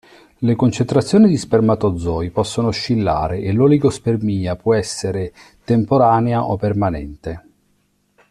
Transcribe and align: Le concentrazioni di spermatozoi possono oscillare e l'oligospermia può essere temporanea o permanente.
Le 0.39 0.55
concentrazioni 0.55 1.27
di 1.27 1.37
spermatozoi 1.37 2.31
possono 2.31 2.69
oscillare 2.69 3.37
e 3.41 3.51
l'oligospermia 3.51 4.55
può 4.55 4.73
essere 4.73 5.31
temporanea 5.63 6.43
o 6.43 6.57
permanente. 6.57 7.45